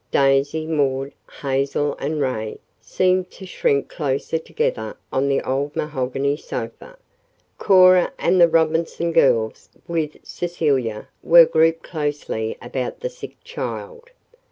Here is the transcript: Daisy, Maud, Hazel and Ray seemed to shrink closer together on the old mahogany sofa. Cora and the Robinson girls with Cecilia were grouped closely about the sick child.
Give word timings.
Daisy, 0.09 0.65
Maud, 0.65 1.11
Hazel 1.43 1.95
and 1.99 2.19
Ray 2.19 2.59
seemed 2.81 3.29
to 3.29 3.45
shrink 3.45 3.87
closer 3.87 4.39
together 4.39 4.97
on 5.13 5.27
the 5.27 5.43
old 5.47 5.75
mahogany 5.75 6.35
sofa. 6.35 6.97
Cora 7.59 8.11
and 8.17 8.41
the 8.41 8.47
Robinson 8.47 9.11
girls 9.11 9.69
with 9.87 10.17
Cecilia 10.23 11.07
were 11.21 11.45
grouped 11.45 11.83
closely 11.83 12.57
about 12.63 13.01
the 13.01 13.11
sick 13.11 13.37
child. 13.43 14.09